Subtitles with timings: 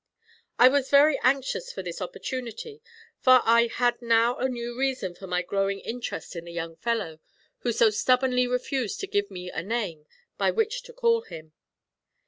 [0.57, 2.81] I was very anxious for this opportunity,
[3.19, 7.19] for I had now a new reason for my growing interest in the young fellow
[7.59, 10.07] who so stubbornly refused to give me a name
[10.39, 11.53] by which to call him.